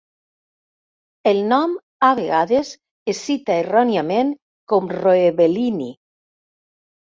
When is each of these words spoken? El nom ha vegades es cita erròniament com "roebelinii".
El 1.31 1.41
nom 1.51 1.75
ha 2.07 2.09
vegades 2.19 2.71
es 3.13 3.19
cita 3.27 3.59
erròniament 3.65 4.33
com 4.75 4.91
"roebelinii". 4.97 5.93